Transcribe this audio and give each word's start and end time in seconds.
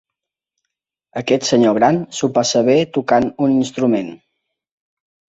Aquest 1.19 1.43
senyor 1.49 1.75
gran 1.77 1.99
s'ho 2.19 2.29
passa 2.37 2.63
bé 2.69 2.77
tocant 2.97 3.27
un 3.49 3.53
instrument. 3.65 4.09